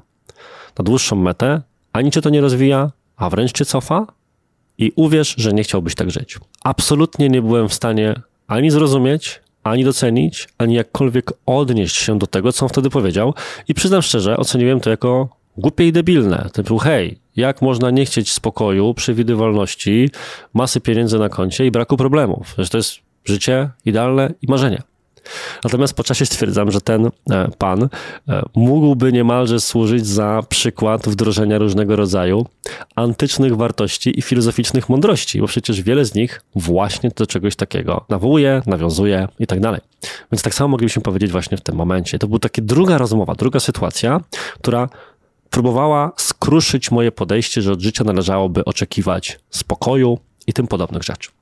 Na 0.78 0.84
dłuższą 0.84 1.16
metę 1.16 1.62
ani 1.92 2.10
cię 2.10 2.22
to 2.22 2.30
nie 2.30 2.40
rozwija, 2.40 2.90
a 3.16 3.30
wręcz 3.30 3.52
cię 3.52 3.64
cofa 3.64 4.06
i 4.78 4.92
uwierz, 4.96 5.34
że 5.38 5.52
nie 5.52 5.62
chciałbyś 5.62 5.94
tak 5.94 6.10
żyć. 6.10 6.38
Absolutnie 6.64 7.28
nie 7.28 7.42
byłem 7.42 7.68
w 7.68 7.74
stanie 7.74 8.20
ani 8.46 8.70
zrozumieć, 8.70 9.40
ani 9.64 9.84
docenić, 9.84 10.48
ani 10.58 10.74
jakkolwiek 10.74 11.32
odnieść 11.46 11.96
się 11.96 12.18
do 12.18 12.26
tego, 12.26 12.52
co 12.52 12.64
on 12.64 12.68
wtedy 12.68 12.90
powiedział 12.90 13.34
i 13.68 13.74
przyznam 13.74 14.02
szczerze, 14.02 14.36
oceniłem 14.36 14.80
to 14.80 14.90
jako 14.90 15.28
głupie 15.56 15.86
i 15.88 15.92
debilne. 15.92 16.50
Typu, 16.52 16.78
hej, 16.78 17.18
jak 17.36 17.62
można 17.62 17.90
nie 17.90 18.04
chcieć 18.04 18.32
spokoju, 18.32 18.94
przewidywalności, 18.94 20.10
masy 20.54 20.80
pieniędzy 20.80 21.18
na 21.18 21.28
koncie 21.28 21.66
i 21.66 21.70
braku 21.70 21.96
problemów? 21.96 22.54
Że 22.58 22.68
to 22.68 22.76
jest 22.76 22.94
życie 23.24 23.70
idealne 23.84 24.34
i 24.42 24.46
marzenie. 24.50 24.82
Natomiast 25.64 25.94
po 25.94 26.04
czasie 26.04 26.26
stwierdzam, 26.26 26.70
że 26.70 26.80
ten 26.80 27.10
e, 27.30 27.48
pan 27.58 27.88
e, 28.28 28.42
mógłby 28.54 29.12
niemalże 29.12 29.60
służyć 29.60 30.06
za 30.06 30.42
przykład 30.48 31.08
wdrożenia 31.08 31.58
różnego 31.58 31.96
rodzaju 31.96 32.46
antycznych 32.96 33.56
wartości 33.56 34.18
i 34.18 34.22
filozoficznych 34.22 34.88
mądrości, 34.88 35.40
bo 35.40 35.46
przecież 35.46 35.82
wiele 35.82 36.04
z 36.04 36.14
nich 36.14 36.42
właśnie 36.54 37.10
do 37.16 37.26
czegoś 37.26 37.56
takiego 37.56 38.04
nawołuje, 38.08 38.62
nawiązuje 38.66 39.28
i 39.38 39.46
tak 39.46 39.60
dalej. 39.60 39.80
Więc 40.32 40.42
tak 40.42 40.54
samo 40.54 40.68
moglibyśmy 40.68 41.02
powiedzieć 41.02 41.32
właśnie 41.32 41.56
w 41.56 41.60
tym 41.60 41.76
momencie. 41.76 42.18
To 42.18 42.26
była 42.26 42.38
taka 42.38 42.62
druga 42.62 42.98
rozmowa, 42.98 43.34
druga 43.34 43.60
sytuacja, 43.60 44.20
która 44.54 44.88
próbowała 45.50 46.12
skruszyć 46.16 46.90
moje 46.90 47.12
podejście, 47.12 47.62
że 47.62 47.72
od 47.72 47.80
życia 47.80 48.04
należałoby 48.04 48.64
oczekiwać 48.64 49.38
spokoju 49.50 50.18
i 50.46 50.52
tym 50.52 50.66
podobnych 50.66 51.02
rzeczy. 51.02 51.35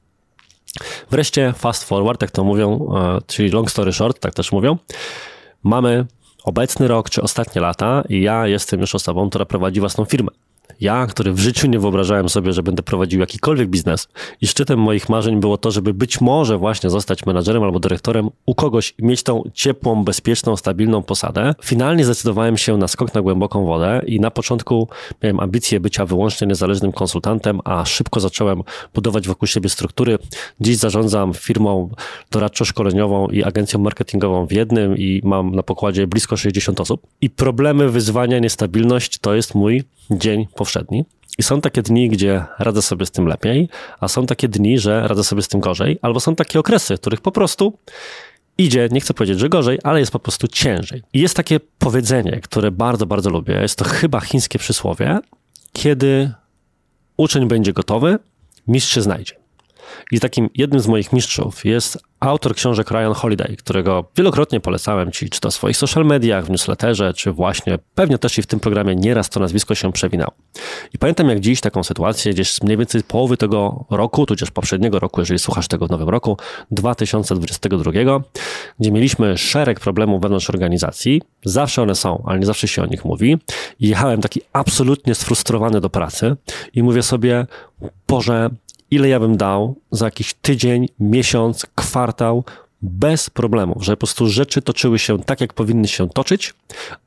Wreszcie 1.11 1.53
fast 1.53 1.85
forward, 1.85 2.23
jak 2.23 2.31
to 2.31 2.45
mówią, 2.45 2.89
e, 2.97 3.19
czyli 3.27 3.51
long 3.51 3.71
story 3.71 3.93
short, 3.93 4.21
tak 4.21 4.35
też 4.35 4.53
mówią. 4.53 4.79
Mamy 5.63 6.07
obecny 6.45 6.89
rok 6.89 7.11
czy 7.11 7.23
ostatnie 7.23 7.61
lata 7.61 8.03
i 8.09 8.23
ja 8.23 8.47
jestem 8.47 8.81
już 8.81 8.95
osobą, 8.95 9.29
która 9.29 9.45
prowadzi 9.45 9.81
własną 9.81 10.05
firmę. 10.05 10.31
Ja, 10.81 11.07
który 11.07 11.33
w 11.33 11.39
życiu 11.39 11.67
nie 11.67 11.79
wyobrażałem 11.79 12.29
sobie, 12.29 12.53
że 12.53 12.63
będę 12.63 12.83
prowadził 12.83 13.21
jakikolwiek 13.21 13.69
biznes 13.69 14.09
i 14.41 14.47
szczytem 14.47 14.79
moich 14.79 15.09
marzeń 15.09 15.41
było 15.41 15.59
to, 15.59 15.71
żeby 15.71 15.95
być 15.95 16.21
może 16.21 16.59
właśnie 16.59 16.91
zostać 16.91 17.27
menadżerem 17.27 17.63
albo 17.63 17.81
dyrektorem 17.81 18.31
u 18.47 18.55
kogoś 18.55 18.95
mieć 18.99 19.23
tą 19.23 19.43
ciepłą, 19.55 20.05
bezpieczną, 20.05 20.57
stabilną 20.57 21.03
posadę, 21.03 21.55
finalnie 21.63 22.05
zdecydowałem 22.05 22.57
się 22.57 22.77
na 22.77 22.89
skok 22.89 23.15
na 23.15 23.23
głęboką 23.23 23.65
wodę 23.65 24.03
i 24.07 24.21
na 24.21 24.31
początku 24.31 24.89
miałem 25.23 25.41
ambicje 25.41 25.81
bycia 25.81 26.07
wyłącznie 26.07 26.47
niezależnym 26.47 26.93
konsultantem, 26.93 27.61
a 27.65 27.85
szybko 27.85 28.21
zacząłem 28.21 28.63
budować 28.95 29.29
wokół 29.29 29.47
siebie 29.47 29.69
struktury. 29.69 30.19
Dziś 30.61 30.77
zarządzam 30.77 31.35
firmą 31.35 31.91
doradczo-szkoleniową 32.31 33.31
i 33.31 33.45
agencją 33.45 33.81
marketingową 33.81 34.47
w 34.47 34.53
jednym 34.53 34.99
i 34.99 35.21
mam 35.25 35.55
na 35.55 35.63
pokładzie 35.63 36.07
blisko 36.07 36.37
60 36.37 36.81
osób. 36.81 37.07
I 37.21 37.31
problemy, 37.31 37.91
wyzwania, 37.91 38.39
niestabilność 38.39 39.19
to 39.19 39.35
jest 39.35 39.55
mój 39.55 39.85
dzień 40.11 40.47
powszedni. 40.55 41.05
I 41.39 41.43
są 41.43 41.61
takie 41.61 41.83
dni, 41.83 42.09
gdzie 42.09 42.45
radzę 42.59 42.83
sobie 42.83 43.07
z 43.07 43.11
tym 43.11 43.27
lepiej, 43.27 43.69
a 44.01 44.09
są 44.09 44.27
takie 44.27 44.49
dni, 44.49 44.79
że 44.79 45.09
radzę 45.09 45.25
sobie 45.25 45.43
z 45.43 45.49
tym 45.49 45.61
gorzej, 45.61 45.99
albo 46.03 46.21
są 46.21 46.37
takie 46.37 46.61
okresy, 46.61 46.97
w 46.97 47.01
których 47.01 47.21
po 47.21 47.33
prostu 47.33 47.79
idzie, 48.59 48.89
nie 48.93 49.01
chcę 49.01 49.15
powiedzieć, 49.15 49.39
że 49.39 49.49
gorzej, 49.49 49.79
ale 49.83 50.01
jest 50.01 50.13
po 50.13 50.19
prostu 50.19 50.49
ciężej. 50.49 51.03
I 51.13 51.21
jest 51.21 51.37
takie 51.37 51.61
powiedzenie, 51.79 52.41
które 52.41 52.71
bardzo, 52.71 53.07
bardzo 53.07 53.31
lubię. 53.31 53.55
Jest 53.63 53.79
to 53.79 53.85
chyba 53.85 54.21
chińskie 54.21 54.59
przysłowie, 54.59 55.19
kiedy 55.73 56.33
uczeń 57.17 57.49
będzie 57.49 57.73
gotowy, 57.73 58.19
mistrz 58.69 58.95
się 58.95 59.03
znajdzie. 59.03 59.44
I 60.11 60.21
takim 60.21 60.51
jednym 60.55 60.81
z 60.81 60.87
moich 60.87 61.13
mistrzów 61.13 61.65
jest 61.65 61.99
autor 62.21 62.55
książek 62.55 62.91
Ryan 62.91 63.15
Holiday, 63.15 63.57
którego 63.57 64.05
wielokrotnie 64.17 64.61
polecałem 64.61 65.13
ci, 65.13 65.31
czy 65.31 65.41
to 65.41 65.51
w 65.51 65.55
swoich 65.55 65.77
social 65.77 66.05
mediach, 66.05 66.45
w 66.45 66.51
newsletterze, 66.51 67.15
czy 67.15 67.33
właśnie 67.33 67.79
pewnie 67.95 68.19
też 68.19 68.39
i 68.39 68.43
w 68.43 68.47
tym 68.47 68.61
programie 68.61 68.97
nieraz 68.97 69.31
to 69.31 69.41
nazwisko 69.41 69.75
się 69.75 69.93
przewinął. 69.93 70.31
I 70.95 70.99
pamiętam 70.99 71.29
jak 71.29 71.41
dziś 71.41 71.61
taką 71.61 71.85
sytuację, 71.85 72.33
gdzieś 72.33 72.63
mniej 72.63 72.77
więcej 72.77 73.01
z 73.01 73.05
połowy 73.05 73.37
tego 73.37 73.85
roku, 73.91 74.27
tudzież 74.27 74.51
poprzedniego 74.51 74.99
roku, 74.99 75.21
jeżeli 75.21 75.39
słuchasz 75.39 75.69
tego 75.69 75.87
w 75.87 75.91
nowym 75.91 76.09
roku, 76.09 76.37
2022, 76.71 77.93
gdzie 78.81 78.93
mieliśmy 78.93 79.39
szereg 79.39 79.81
problemów 79.81 80.23
wewnątrz 80.23 80.51
organizacji. 80.51 81.23
Zawsze 81.45 81.83
one 81.83 81.95
są, 81.95 82.23
ale 82.27 82.39
nie 82.39 82.47
zawsze 82.47 82.69
się 82.69 82.83
o 82.83 82.87
nich 82.87 83.05
mówi. 83.05 83.37
I 83.81 83.89
jechałem 83.89 84.21
taki 84.21 84.41
absolutnie 84.53 85.15
sfrustrowany 85.15 85.81
do 85.81 85.91
pracy 85.91 86.37
i 86.75 86.83
mówię 86.83 87.03
sobie, 87.03 87.47
Boże, 88.09 88.51
ile 88.91 89.09
ja 89.09 89.21
bym 89.21 89.37
dał 89.37 89.77
za 89.91 90.05
jakiś 90.05 90.35
tydzień, 90.35 90.89
miesiąc, 91.01 91.67
kwartał 91.75 92.45
bez 92.85 93.31
problemów, 93.31 93.85
że 93.85 93.93
po 93.93 93.97
prostu 93.97 94.27
rzeczy 94.27 94.63
toczyły 94.63 94.99
się 94.99 95.19
tak, 95.19 95.41
jak 95.41 95.53
powinny 95.53 95.89
się 95.89 96.09
toczyć, 96.09 96.55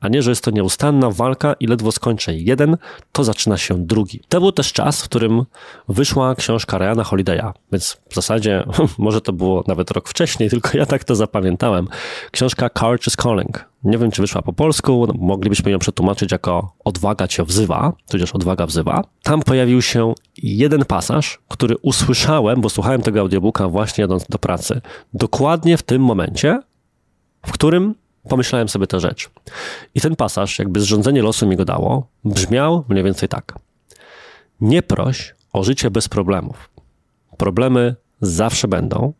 a 0.00 0.08
nie, 0.08 0.22
że 0.22 0.30
jest 0.30 0.44
to 0.44 0.50
nieustanna 0.50 1.10
walka 1.10 1.54
i 1.60 1.66
ledwo 1.66 1.92
skończę 1.92 2.34
jeden, 2.34 2.76
to 3.12 3.24
zaczyna 3.24 3.56
się 3.56 3.86
drugi. 3.86 4.20
To 4.28 4.40
był 4.40 4.52
też 4.52 4.72
czas, 4.72 5.02
w 5.02 5.04
którym 5.04 5.44
wyszła 5.88 6.34
książka 6.34 6.78
Ryana 6.78 7.02
Holiday'a, 7.02 7.52
więc 7.72 8.00
w 8.08 8.14
zasadzie 8.14 8.64
może 8.98 9.20
to 9.20 9.32
było 9.32 9.64
nawet 9.66 9.90
rok 9.90 10.08
wcześniej, 10.08 10.50
tylko 10.50 10.78
ja 10.78 10.86
tak 10.86 11.04
to 11.04 11.16
zapamiętałem. 11.16 11.88
Książka 12.30 12.70
Courage 12.70 13.04
is 13.06 13.16
Calling. 13.16 13.64
Nie 13.84 13.98
wiem, 13.98 14.10
czy 14.10 14.22
wyszła 14.22 14.42
po 14.42 14.52
polsku, 14.52 15.06
no, 15.08 15.14
moglibyśmy 15.18 15.70
ją 15.70 15.78
przetłumaczyć 15.78 16.32
jako 16.32 16.72
Odwaga 16.84 17.28
cię 17.28 17.44
wzywa, 17.44 17.92
tudzież 18.08 18.32
Odwaga 18.32 18.66
wzywa. 18.66 19.04
Tam 19.22 19.42
pojawił 19.42 19.82
się 19.82 20.14
jeden 20.42 20.84
pasaż, 20.84 21.38
który 21.48 21.76
usłyszałem, 21.82 22.60
bo 22.60 22.68
słuchałem 22.68 23.02
tego 23.02 23.20
audiobooka 23.20 23.68
właśnie 23.68 24.02
jadąc 24.02 24.26
do 24.28 24.38
pracy. 24.38 24.80
Dokładnie 25.14 25.76
w 25.76 25.82
tym 25.82 26.02
momencie, 26.02 26.60
w 27.46 27.52
którym 27.52 27.94
pomyślałem 28.28 28.68
sobie 28.68 28.86
tę 28.86 29.00
rzecz. 29.00 29.30
I 29.94 30.00
ten 30.00 30.16
pasaż, 30.16 30.58
jakby 30.58 30.80
zrządzenie 30.80 31.22
losu 31.22 31.46
mi 31.46 31.56
go 31.56 31.64
dało, 31.64 32.06
brzmiał 32.24 32.84
mniej 32.88 33.04
więcej 33.04 33.28
tak. 33.28 33.58
Nie 34.60 34.82
proś 34.82 35.34
o 35.52 35.64
życie 35.64 35.90
bez 35.90 36.08
problemów. 36.08 36.70
Problemy 37.36 37.96
zawsze 38.20 38.68
będą. 38.68 39.12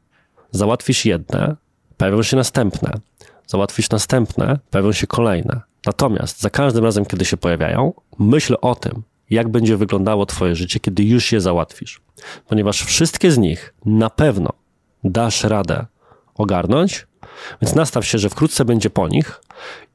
Załatwisz 0.51 1.05
jedne, 1.05 1.57
pojawią 1.97 2.23
się 2.23 2.37
następne. 2.37 2.93
Załatwisz 3.49 3.91
następne, 3.91 4.59
pojawią 4.71 4.93
się 4.93 5.07
kolejne. 5.07 5.61
Natomiast 5.87 6.41
za 6.41 6.51
każdym 6.51 6.85
razem, 6.85 7.07
kiedy 7.07 7.25
się 7.25 7.37
pojawiają, 7.37 7.93
myśl 8.19 8.57
o 8.61 8.75
tym, 8.75 9.03
jak 9.31 9.49
będzie 9.49 9.77
wyglądało 9.77 10.27
Twoje 10.27 10.57
życie, 10.57 10.81
kiedy 10.81 11.03
już 11.03 11.33
je 11.33 11.41
załatwisz. 11.41 12.01
Ponieważ 12.49 12.83
wszystkie 12.83 13.31
z 13.31 13.39
nich 13.39 13.75
na 13.85 14.11
pewno 14.11 14.51
dasz 15.05 15.45
radę 15.45 15.87
ogarnąć, 16.35 17.07
więc 17.63 17.75
nastaw 17.75 18.07
się, 18.07 18.19
że 18.19 18.29
wkrótce 18.29 18.65
będzie 18.65 18.91
po 18.91 19.09
nich 19.09 19.41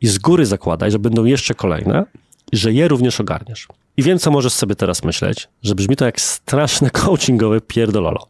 i 0.01 0.07
z 0.07 0.17
góry 0.17 0.45
zakładaj, 0.45 0.91
że 0.91 1.00
będą 1.00 1.25
jeszcze 1.25 1.53
kolejne 1.53 2.05
i 2.51 2.57
że 2.57 2.74
je 2.74 2.88
również 2.88 3.19
ogarniesz. 3.22 3.67
I 3.98 4.03
wiem, 4.03 4.19
co 4.19 4.31
możesz 4.31 4.53
sobie 4.53 4.75
teraz 4.75 5.03
myśleć, 5.03 5.50
że 5.63 5.75
brzmi 5.75 5.95
to 5.95 6.05
jak 6.05 6.22
straszne 6.22 6.89
coachingowe 7.01 7.62
pierdololo. 7.62 8.27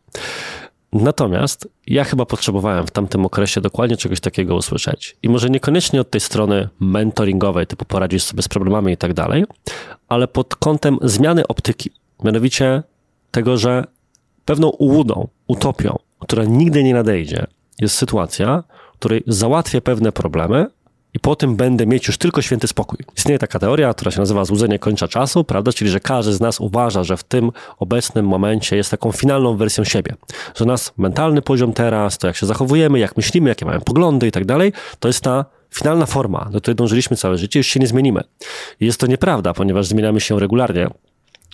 Natomiast 0.94 1.68
ja 1.88 2.04
chyba 2.04 2.26
potrzebowałem 2.26 2.88
w 2.88 2.92
tamtym 2.92 3.26
okresie 3.26 3.62
dokładnie 3.62 3.98
czegoś 3.98 4.20
takiego 4.20 4.56
usłyszeć. 4.56 5.18
I 5.24 5.30
może 5.30 5.50
niekoniecznie 5.50 6.02
od 6.02 6.10
tej 6.10 6.22
strony 6.22 6.70
mentoringowej, 6.80 7.68
typu 7.68 7.86
poradzisz 7.86 8.24
sobie 8.24 8.42
z 8.42 8.48
problemami 8.48 8.94
i 8.94 8.98
tak 8.98 9.14
dalej, 9.14 9.46
ale 10.08 10.28
pod 10.28 10.56
kątem 10.56 10.98
zmiany 11.02 11.48
optyki. 11.48 11.92
Mianowicie 12.24 12.84
tego, 13.32 13.58
że 13.58 13.84
pewną 14.46 14.70
ułudą, 14.70 15.28
utopią, 15.48 15.96
która 16.20 16.44
nigdy 16.44 16.84
nie 16.84 16.94
nadejdzie, 16.94 17.46
jest 17.80 17.96
sytuacja, 17.96 18.64
w 18.94 18.98
której 18.98 19.24
załatwię 19.28 19.82
pewne 19.82 20.12
problemy, 20.12 20.66
i 21.14 21.20
po 21.20 21.36
tym 21.36 21.56
będę 21.56 21.88
mieć 21.88 22.08
już 22.08 22.18
tylko 22.18 22.42
święty 22.42 22.68
spokój. 22.68 23.00
Istnieje 23.18 23.40
taka 23.40 23.60
teoria, 23.60 23.94
która 23.94 24.12
się 24.12 24.20
nazywa 24.20 24.46
złudzenie 24.46 24.80
końca 24.80 25.08
czasu, 25.08 25.44
prawda? 25.44 25.74
Czyli, 25.74 25.92
że 25.92 26.00
każdy 26.00 26.34
z 26.34 26.42
nas 26.42 26.60
uważa, 26.60 27.04
że 27.04 27.18
w 27.18 27.24
tym 27.24 27.52
obecnym 27.80 28.28
momencie 28.28 28.76
jest 28.76 28.92
taką 28.92 29.12
finalną 29.12 29.58
wersją 29.58 29.84
siebie. 29.84 30.16
Że 30.56 30.66
nas 30.66 30.94
mentalny 30.98 31.42
poziom 31.42 31.74
teraz, 31.74 32.18
to 32.18 32.28
jak 32.28 32.36
się 32.36 32.46
zachowujemy, 32.46 33.00
jak 33.00 33.18
myślimy, 33.18 33.50
jakie 33.50 33.66
mamy 33.66 33.82
poglądy 33.82 34.28
i 34.28 34.32
tak 34.32 34.46
dalej, 34.46 34.74
to 35.00 35.08
jest 35.10 35.22
ta 35.22 35.46
finalna 35.74 36.06
forma, 36.06 36.50
do 36.52 36.62
której 36.62 36.76
dążyliśmy 36.76 37.18
całe 37.18 37.38
życie, 37.38 37.60
już 37.60 37.68
się 37.68 37.80
nie 37.80 37.88
zmienimy. 37.88 38.24
I 38.80 38.86
jest 38.86 39.00
to 39.00 39.08
nieprawda, 39.08 39.54
ponieważ 39.54 39.88
zmieniamy 39.88 40.22
się 40.22 40.40
regularnie 40.40 40.88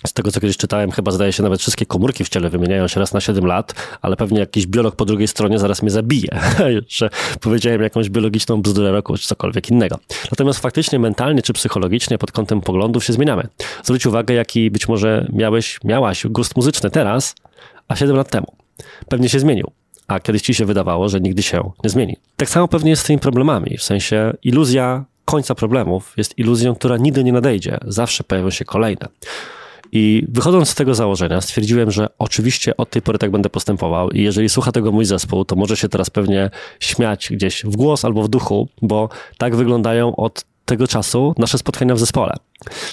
z 0.08 0.14
tego, 0.14 0.32
co 0.32 0.40
kiedyś 0.40 0.58
czytałem, 0.58 0.92
chyba 0.92 1.12
zdaje 1.12 1.34
się, 1.34 1.44
nawet 1.44 1.60
wszystkie 1.60 1.86
komórki 1.86 2.24
w 2.24 2.30
ciele 2.30 2.50
wymieniają 2.50 2.88
się 2.88 3.00
raz 3.00 3.14
na 3.14 3.22
7 3.22 3.46
lat, 3.46 3.98
ale 4.02 4.16
pewnie 4.16 4.40
jakiś 4.40 4.68
biolog 4.68 4.96
po 4.96 5.06
drugiej 5.06 5.28
stronie 5.28 5.60
zaraz 5.60 5.82
mnie 5.82 5.92
zabije, 5.92 6.40
że 6.98 7.10
powiedziałem 7.42 7.82
jakąś 7.82 8.10
biologiczną 8.10 8.62
bzdurę 8.62 8.92
roku, 8.92 9.18
czy 9.18 9.28
cokolwiek 9.28 9.70
innego. 9.70 10.00
Natomiast 10.32 10.60
faktycznie 10.60 11.00
mentalnie 11.00 11.42
czy 11.42 11.54
psychologicznie 11.54 12.18
pod 12.18 12.32
kątem 12.32 12.62
poglądów 12.62 13.04
się 13.04 13.14
zmieniamy. 13.14 13.48
Zwróć 13.84 14.06
uwagę, 14.06 14.34
jaki 14.34 14.72
być 14.72 14.88
może 14.88 15.28
miałeś, 15.34 15.80
miałaś 15.84 16.28
gust 16.28 16.56
muzyczny 16.56 16.90
teraz, 16.90 17.36
a 17.88 17.96
7 17.96 18.16
lat 18.16 18.30
temu. 18.30 18.48
Pewnie 19.10 19.30
się 19.30 19.40
zmienił 19.40 19.72
a 20.10 20.20
kiedyś 20.20 20.42
ci 20.42 20.54
się 20.54 20.66
wydawało, 20.66 21.10
że 21.10 21.20
nigdy 21.20 21.44
się 21.44 21.72
nie 21.84 21.90
zmieni. 21.90 22.18
Tak 22.38 22.50
samo 22.50 22.68
pewnie 22.68 22.90
jest 22.90 23.02
z 23.02 23.06
tymi 23.06 23.20
problemami, 23.20 23.78
w 23.78 23.84
sensie 23.84 24.34
iluzja 24.44 25.06
końca 25.26 25.56
problemów 25.56 26.14
jest 26.18 26.38
iluzją, 26.38 26.76
która 26.76 26.98
nigdy 26.98 27.24
nie 27.24 27.34
nadejdzie. 27.34 27.78
Zawsze 27.88 28.24
pojawią 28.24 28.50
się 28.50 28.66
kolejne. 28.66 29.08
I 29.92 30.26
wychodząc 30.30 30.70
z 30.70 30.76
tego 30.76 30.96
założenia, 30.96 31.42
stwierdziłem, 31.42 31.92
że 31.92 32.08
oczywiście 32.18 32.78
od 32.78 32.90
tej 32.90 33.02
pory 33.02 33.20
tak 33.20 33.32
będę 33.32 33.50
postępował 33.50 34.10
i 34.10 34.24
jeżeli 34.24 34.50
słucha 34.50 34.72
tego 34.72 34.92
mój 34.92 35.06
zespół, 35.06 35.46
to 35.46 35.56
może 35.56 35.78
się 35.78 35.90
teraz 35.90 36.10
pewnie 36.10 36.50
śmiać 36.80 37.30
gdzieś 37.32 37.64
w 37.64 37.76
głos 37.76 38.06
albo 38.06 38.24
w 38.24 38.28
duchu, 38.28 38.68
bo 38.82 39.10
tak 39.38 39.56
wyglądają 39.56 40.16
od 40.16 40.46
tego 40.70 40.88
czasu 40.88 41.34
nasze 41.38 41.58
spotkania 41.58 41.96
w 41.96 42.00
zespole. 42.00 42.34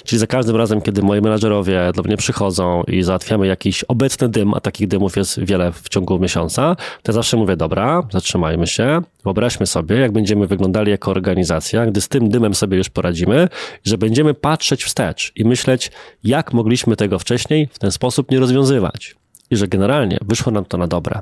Czyli 0.03 0.19
za 0.19 0.27
każdym 0.27 0.55
razem, 0.55 0.81
kiedy 0.81 1.01
moi 1.01 1.21
menadżerowie 1.21 1.91
do 1.95 2.03
mnie 2.03 2.17
przychodzą 2.17 2.83
i 2.83 3.03
załatwiamy 3.03 3.47
jakiś 3.47 3.83
obecny 3.83 4.29
dym, 4.29 4.53
a 4.53 4.59
takich 4.59 4.87
dymów 4.87 5.17
jest 5.17 5.39
wiele 5.39 5.71
w 5.71 5.89
ciągu 5.89 6.19
miesiąca, 6.19 6.75
to 6.75 7.11
ja 7.11 7.13
zawsze 7.13 7.37
mówię, 7.37 7.55
dobra, 7.55 8.03
zatrzymajmy 8.11 8.67
się, 8.67 9.01
wyobraźmy 9.23 9.67
sobie, 9.67 9.95
jak 9.95 10.11
będziemy 10.11 10.47
wyglądali 10.47 10.91
jako 10.91 11.11
organizacja, 11.11 11.85
gdy 11.85 12.01
z 12.01 12.07
tym 12.07 12.29
dymem 12.29 12.55
sobie 12.55 12.77
już 12.77 12.89
poradzimy, 12.89 13.49
że 13.85 13.97
będziemy 13.97 14.33
patrzeć 14.33 14.83
wstecz 14.83 15.31
i 15.35 15.45
myśleć, 15.45 15.91
jak 16.23 16.53
mogliśmy 16.53 16.95
tego 16.95 17.19
wcześniej 17.19 17.69
w 17.73 17.79
ten 17.79 17.91
sposób 17.91 18.31
nie 18.31 18.39
rozwiązywać 18.39 19.15
i 19.49 19.55
że 19.55 19.67
generalnie 19.67 20.17
wyszło 20.21 20.51
nam 20.51 20.65
to 20.65 20.77
na 20.77 20.87
dobre. 20.87 21.21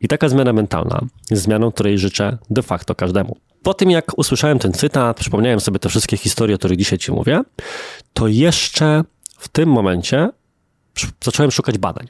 I 0.00 0.08
taka 0.08 0.28
zmiana 0.28 0.52
mentalna 0.52 1.00
jest 1.30 1.42
zmianą, 1.42 1.72
której 1.72 1.98
życzę 1.98 2.38
de 2.50 2.62
facto 2.62 2.94
każdemu. 2.94 3.36
Po 3.62 3.74
tym, 3.74 3.90
jak 3.90 4.18
usłyszałem 4.18 4.58
ten 4.58 4.72
cytat, 4.72 5.16
przypomniałem 5.16 5.60
sobie 5.60 5.78
te 5.78 5.88
wszystkie 5.88 6.16
historie, 6.16 6.54
o 6.54 6.58
których 6.58 6.78
dzisiaj 6.78 6.98
Ci 6.98 7.12
mówię, 7.12 7.42
to 8.12 8.28
jeszcze 8.28 9.04
w 9.38 9.48
tym 9.48 9.68
momencie 9.68 10.30
zacząłem 11.24 11.50
szukać 11.50 11.78
badań. 11.78 12.08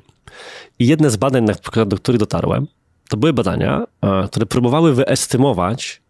I 0.79 0.87
jedne 0.87 1.11
z 1.11 1.17
badań, 1.17 1.47
do 1.87 1.97
których 1.97 2.19
dotarłem, 2.19 2.67
to 3.09 3.17
były 3.17 3.33
badania, 3.33 3.85
e, 4.03 4.29
które 4.29 4.47
próbowały 4.47 4.95
wyestymować, 4.95 6.03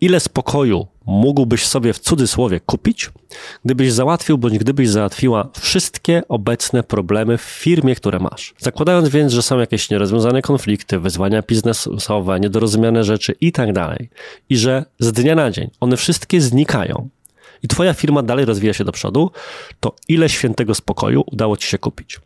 ile 0.00 0.20
spokoju 0.20 0.86
mógłbyś 1.08 1.66
sobie 1.66 1.92
w 1.92 1.98
cudzysłowie 1.98 2.60
kupić, 2.60 3.10
gdybyś 3.64 3.92
załatwił 3.92 4.38
bądź 4.38 4.58
gdybyś 4.58 4.88
załatwiła 4.88 5.48
wszystkie 5.60 6.22
obecne 6.28 6.82
problemy 6.82 7.38
w 7.38 7.42
firmie, 7.42 7.94
które 7.94 8.18
masz. 8.18 8.54
Zakładając 8.58 9.08
więc, 9.08 9.32
że 9.32 9.42
są 9.42 9.58
jakieś 9.58 9.90
nierozwiązane 9.90 10.42
konflikty, 10.42 10.98
wyzwania 10.98 11.42
biznesowe, 11.42 12.40
niedorozumiane 12.40 13.04
rzeczy 13.04 13.34
i 13.40 13.52
tak 13.52 13.72
dalej, 13.72 14.10
i 14.48 14.56
że 14.56 14.84
z 14.98 15.12
dnia 15.12 15.34
na 15.34 15.50
dzień 15.50 15.70
one 15.80 15.96
wszystkie 15.96 16.40
znikają 16.40 17.08
i 17.62 17.68
twoja 17.68 17.94
firma 17.94 18.22
dalej 18.22 18.44
rozwija 18.44 18.72
się 18.72 18.84
do 18.84 18.92
przodu, 18.92 19.30
to 19.80 19.96
ile 20.08 20.28
świętego 20.28 20.74
spokoju 20.74 21.24
udało 21.26 21.56
ci 21.56 21.68
się 21.68 21.78
kupić? 21.78 22.20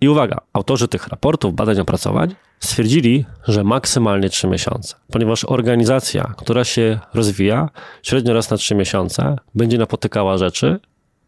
I 0.00 0.08
uwaga, 0.08 0.40
autorzy 0.52 0.88
tych 0.88 1.08
raportów, 1.08 1.54
badań, 1.54 1.80
opracowań 1.80 2.34
stwierdzili, 2.60 3.24
że 3.48 3.64
maksymalnie 3.64 4.28
3 4.28 4.46
miesiące, 4.46 4.94
ponieważ 5.12 5.44
organizacja, 5.44 6.32
która 6.36 6.64
się 6.64 6.98
rozwija 7.14 7.68
średnio 8.02 8.34
raz 8.34 8.50
na 8.50 8.56
3 8.56 8.74
miesiące, 8.74 9.36
będzie 9.54 9.78
napotykała 9.78 10.38
rzeczy, 10.38 10.80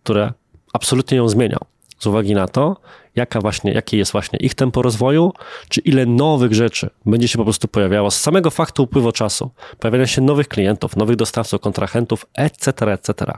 które 0.02 0.32
absolutnie 0.72 1.16
ją 1.16 1.28
zmienią. 1.28 1.58
Z 1.98 2.06
uwagi 2.06 2.34
na 2.34 2.48
to, 2.48 2.76
jaka 3.16 3.40
właśnie, 3.40 3.72
jakie 3.72 3.98
jest 3.98 4.12
właśnie 4.12 4.38
ich 4.38 4.54
tempo 4.54 4.82
rozwoju, 4.82 5.32
czy 5.68 5.80
ile 5.80 6.06
nowych 6.06 6.54
rzeczy 6.54 6.90
będzie 7.06 7.28
się 7.28 7.38
po 7.38 7.44
prostu 7.44 7.68
pojawiało 7.68 8.10
z 8.10 8.20
samego 8.20 8.50
faktu 8.50 8.82
upływu 8.82 9.12
czasu, 9.12 9.50
pojawiania 9.78 10.06
się 10.06 10.22
nowych 10.22 10.48
klientów, 10.48 10.96
nowych 10.96 11.16
dostawców, 11.16 11.60
kontrahentów, 11.60 12.26
etc., 12.34 12.92
etc. 12.92 13.32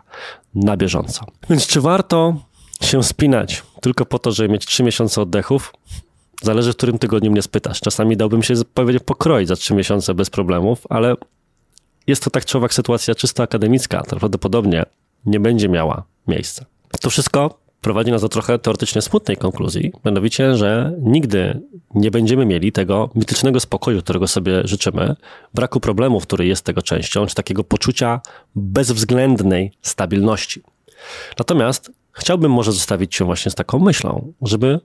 na 0.54 0.76
bieżąco. 0.76 1.26
Więc 1.50 1.66
czy 1.66 1.80
warto 1.80 2.34
się 2.81 3.02
spinać 3.02 3.62
tylko 3.81 4.07
po 4.07 4.19
to, 4.19 4.33
żeby 4.33 4.49
mieć 4.49 4.67
3 4.67 4.83
miesiące 4.83 5.23
oddechów? 5.23 5.73
Zależy, 6.43 6.73
w 6.73 6.76
którym 6.76 6.99
tygodniu 6.99 7.31
mnie 7.31 7.43
spytasz. 7.43 7.81
Czasami 7.81 8.17
dałbym 8.17 8.43
się 8.43 8.55
powiedzieć 8.75 9.02
pokroić 9.02 9.49
za 9.49 9.57
3 9.57 9.75
miesiące 9.75 10.14
bez 10.14 10.31
problemów, 10.31 10.87
ale 10.88 11.14
jest 12.07 12.25
to 12.25 12.31
tak 12.31 12.45
czy 12.45 12.59
owak 12.59 12.75
sytuacja 12.75 13.14
czysto 13.14 13.43
akademicka, 13.43 14.02
prawdopodobnie 14.02 14.85
nie 15.26 15.41
będzie 15.41 15.69
miała 15.69 16.05
miejsca. 16.29 16.64
To 17.00 17.11
wszystko 17.11 17.59
prowadzi 17.81 18.11
nas 18.11 18.23
do 18.23 18.29
trochę 18.29 18.59
teoretycznie 18.59 19.02
smutnej 19.02 19.37
konkluzji, 19.37 19.93
mianowicie, 20.05 20.57
że 20.57 20.93
nigdy 21.00 21.61
nie 21.95 22.11
będziemy 22.11 22.47
mieli 22.47 22.73
tego 22.73 23.11
mitycznego 23.14 23.61
spokoju, 23.61 24.02
którego 24.02 24.29
sobie 24.29 24.62
życzymy, 24.64 25.17
braku 25.55 25.81
problemów, 25.81 26.23
który 26.23 26.47
jest 26.47 26.64
tego 26.64 26.83
częścią, 26.83 27.26
czy 27.26 27.35
takiego 27.35 27.64
poczucia 27.64 28.21
bezwzględnej 28.55 29.73
stabilności. 29.83 30.62
Natomiast 31.38 31.91
chciałbym 32.12 32.52
może 32.52 32.73
zostawić 32.73 33.16
Cię 33.16 33.25
właśnie 33.25 33.50
z 33.50 33.54
taką 33.54 33.78
myślą, 33.78 34.33
żeby 34.42 34.81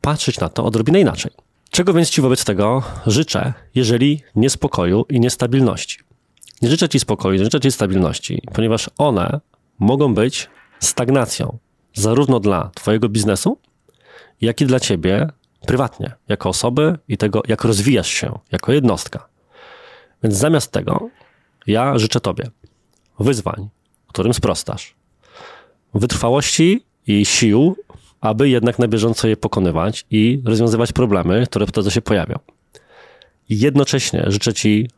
patrzeć 0.00 0.40
na 0.40 0.48
to 0.48 0.64
odrobinę 0.64 1.00
inaczej. 1.00 1.32
Czego 1.70 1.92
więc 1.92 2.10
Ci 2.10 2.20
wobec 2.20 2.44
tego 2.44 2.82
życzę, 3.06 3.52
jeżeli 3.74 4.22
nie 4.36 4.50
spokoju 4.50 5.04
i 5.08 5.20
niestabilności? 5.20 5.98
Nie 6.62 6.68
życzę 6.68 6.88
Ci 6.88 7.00
spokoju, 7.00 7.38
nie 7.38 7.44
życzę 7.44 7.60
Ci 7.60 7.72
stabilności, 7.72 8.42
ponieważ 8.54 8.90
one 8.98 9.40
mogą 9.78 10.14
być 10.14 10.50
stagnacją, 10.80 11.58
zarówno 11.94 12.40
dla 12.40 12.70
Twojego 12.74 13.08
biznesu, 13.08 13.58
jak 14.40 14.60
i 14.60 14.66
dla 14.66 14.80
Ciebie 14.80 15.28
prywatnie, 15.66 16.12
jako 16.28 16.48
osoby 16.48 16.98
i 17.08 17.16
tego, 17.16 17.42
jak 17.48 17.64
rozwijasz 17.64 18.08
się 18.08 18.38
jako 18.52 18.72
jednostka. 18.72 19.28
Więc 20.22 20.36
zamiast 20.36 20.72
tego, 20.72 21.08
ja 21.66 21.98
życzę 21.98 22.20
Tobie 22.20 22.50
wyzwań, 23.20 23.68
którym 24.06 24.34
sprostasz, 24.34 24.94
wytrwałości 25.94 26.84
i 27.06 27.24
sił, 27.24 27.76
aby 28.20 28.48
jednak 28.48 28.78
na 28.78 28.88
bieżąco 28.88 29.28
je 29.28 29.36
pokonywać 29.36 30.06
i 30.10 30.42
rozwiązywać 30.44 30.92
problemy, 30.92 31.46
które 31.46 31.66
wtedy 31.66 31.90
się 31.90 32.02
pojawią. 32.02 32.38
Jednocześnie 33.48 34.24
życzę 34.26 34.54
Ci 34.54 34.88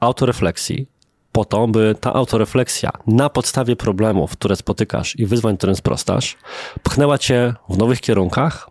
autorefleksji, 0.00 0.86
po 1.32 1.44
to, 1.44 1.68
by 1.68 1.94
ta 2.00 2.12
autorefleksja 2.12 2.90
na 3.06 3.28
podstawie 3.28 3.76
problemów, 3.76 4.32
które 4.32 4.56
spotykasz 4.56 5.18
i 5.18 5.26
wyzwań, 5.26 5.56
którym 5.56 5.76
sprostasz, 5.76 6.36
pchnęła 6.82 7.18
cię 7.18 7.54
w 7.68 7.78
nowych 7.78 8.00
kierunkach 8.00 8.70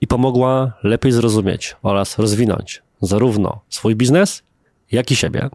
i 0.00 0.06
pomogła 0.06 0.72
lepiej 0.82 1.12
zrozumieć 1.12 1.76
oraz 1.82 2.18
rozwinąć 2.18 2.82
zarówno 3.00 3.60
swój 3.68 3.96
biznes, 3.96 4.42
jak 4.92 5.10
i 5.10 5.16
siebie, 5.16 5.48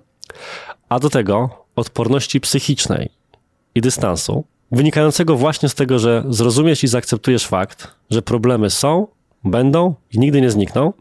a 0.89 0.99
do 0.99 1.09
tego 1.09 1.65
odporności 1.75 2.41
psychicznej 2.41 3.09
i 3.75 3.81
dystansu, 3.81 4.43
wynikającego 4.71 5.37
właśnie 5.37 5.69
z 5.69 5.75
tego, 5.75 5.99
że 5.99 6.23
zrozumiesz 6.29 6.83
i 6.83 6.87
zaakceptujesz 6.87 7.47
fakt, 7.47 7.87
że 8.09 8.21
problemy 8.21 8.69
są, 8.69 9.07
będą 9.43 9.95
i 10.11 10.19
nigdy 10.19 10.41
nie 10.41 10.51
znikną. 10.51 10.93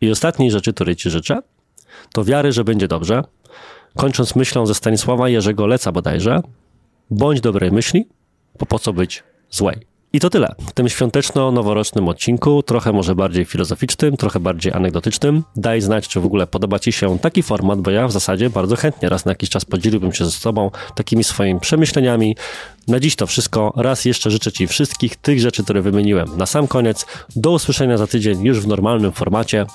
I 0.00 0.10
ostatniej 0.10 0.50
rzeczy, 0.50 0.72
której 0.72 0.96
Ci 0.96 1.10
życzę, 1.10 1.38
to 2.12 2.24
wiary, 2.24 2.52
że 2.52 2.64
będzie 2.64 2.88
dobrze, 2.88 3.24
kończąc 3.96 4.36
myślą 4.36 4.66
ze 4.66 4.74
Stanisława 4.74 5.28
Jerzego 5.28 5.66
Leca 5.66 5.92
bodajże, 5.92 6.40
bądź 7.10 7.40
dobrej 7.40 7.72
myśli, 7.72 8.08
bo 8.58 8.66
po 8.66 8.78
co 8.78 8.92
być 8.92 9.22
złej. 9.50 9.93
I 10.14 10.20
to 10.20 10.30
tyle 10.30 10.54
w 10.66 10.72
tym 10.72 10.88
świąteczno-noworocznym 10.88 12.08
odcinku, 12.08 12.62
trochę 12.62 12.92
może 12.92 13.14
bardziej 13.14 13.44
filozoficznym, 13.44 14.16
trochę 14.16 14.40
bardziej 14.40 14.72
anegdotycznym. 14.72 15.42
Daj 15.56 15.80
znać, 15.80 16.08
czy 16.08 16.20
w 16.20 16.26
ogóle 16.26 16.46
podoba 16.46 16.78
Ci 16.78 16.92
się 16.92 17.18
taki 17.18 17.42
format, 17.42 17.80
bo 17.80 17.90
ja 17.90 18.08
w 18.08 18.12
zasadzie 18.12 18.50
bardzo 18.50 18.76
chętnie 18.76 19.08
raz 19.08 19.24
na 19.24 19.30
jakiś 19.30 19.50
czas 19.50 19.64
podzieliłbym 19.64 20.12
się 20.12 20.24
ze 20.24 20.30
sobą 20.30 20.70
takimi 20.94 21.24
swoimi 21.24 21.60
przemyśleniami. 21.60 22.36
Na 22.88 23.00
dziś 23.00 23.16
to 23.16 23.26
wszystko. 23.26 23.72
Raz 23.76 24.04
jeszcze 24.04 24.30
życzę 24.30 24.52
Ci 24.52 24.66
wszystkich 24.66 25.16
tych 25.16 25.40
rzeczy, 25.40 25.64
które 25.64 25.82
wymieniłem 25.82 26.36
na 26.36 26.46
sam 26.46 26.68
koniec. 26.68 27.06
Do 27.36 27.50
usłyszenia 27.50 27.96
za 27.96 28.06
tydzień 28.06 28.44
już 28.44 28.60
w 28.60 28.66
normalnym 28.66 29.12
formacie 29.12 29.66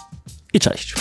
i 0.54 0.60
cześć. 0.60 0.94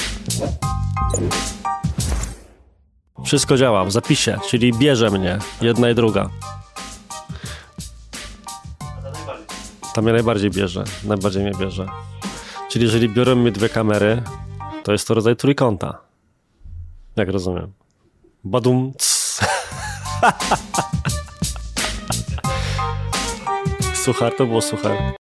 Wszystko 3.24 3.56
działa 3.56 3.84
w 3.84 3.92
zapisie, 3.92 4.38
czyli 4.48 4.72
bierze 4.72 5.10
mnie 5.10 5.38
jedna 5.60 5.90
i 5.90 5.94
druga. 5.94 6.30
Ta 9.98 10.02
mnie 10.02 10.12
najbardziej 10.12 10.50
bierze, 10.50 10.84
najbardziej 11.04 11.42
mnie 11.42 11.52
bierze. 11.60 11.86
Czyli 12.70 12.84
jeżeli 12.84 13.08
biorą 13.08 13.36
mnie 13.36 13.52
dwie 13.52 13.68
kamery, 13.68 14.22
to 14.84 14.92
jest 14.92 15.08
to 15.08 15.14
rodzaj 15.14 15.36
trójkąta. 15.36 15.98
Jak 17.16 17.28
rozumiem. 17.28 17.72
Badum. 18.44 18.92
Suchar 24.04 24.36
to 24.36 24.46
było 24.46 24.60
suchar. 24.60 25.14